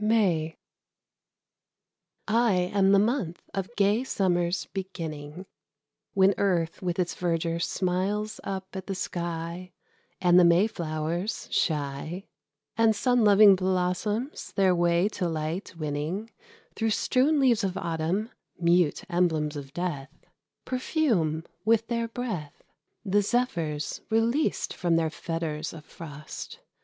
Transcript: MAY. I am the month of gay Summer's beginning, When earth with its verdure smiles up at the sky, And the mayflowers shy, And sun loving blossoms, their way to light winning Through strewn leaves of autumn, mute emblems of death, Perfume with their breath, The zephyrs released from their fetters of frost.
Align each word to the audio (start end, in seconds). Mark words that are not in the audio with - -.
MAY. 0.03 0.57
I 2.27 2.53
am 2.73 2.91
the 2.91 2.97
month 2.97 3.43
of 3.53 3.69
gay 3.75 4.03
Summer's 4.03 4.65
beginning, 4.73 5.45
When 6.15 6.33
earth 6.39 6.81
with 6.81 6.97
its 6.97 7.13
verdure 7.13 7.61
smiles 7.61 8.39
up 8.43 8.75
at 8.75 8.87
the 8.87 8.95
sky, 8.95 9.73
And 10.19 10.39
the 10.39 10.43
mayflowers 10.43 11.47
shy, 11.51 12.25
And 12.75 12.95
sun 12.95 13.23
loving 13.23 13.55
blossoms, 13.55 14.53
their 14.53 14.73
way 14.73 15.07
to 15.09 15.29
light 15.29 15.75
winning 15.77 16.31
Through 16.75 16.89
strewn 16.89 17.39
leaves 17.39 17.63
of 17.63 17.77
autumn, 17.77 18.31
mute 18.59 19.03
emblems 19.07 19.55
of 19.55 19.71
death, 19.71 20.09
Perfume 20.65 21.43
with 21.63 21.85
their 21.89 22.07
breath, 22.07 22.63
The 23.05 23.21
zephyrs 23.21 24.01
released 24.09 24.73
from 24.73 24.95
their 24.95 25.11
fetters 25.11 25.73
of 25.73 25.85
frost. 25.85 26.57